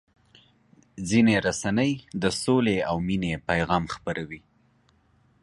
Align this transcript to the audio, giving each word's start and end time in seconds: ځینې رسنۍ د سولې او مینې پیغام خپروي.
ځینې 1.09 1.35
رسنۍ 1.47 1.91
د 2.21 2.23
سولې 2.43 2.77
او 2.89 2.95
مینې 3.07 3.33
پیغام 3.49 3.83
خپروي. 3.95 4.41